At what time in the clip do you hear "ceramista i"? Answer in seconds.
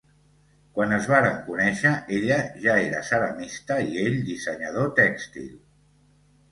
3.11-4.03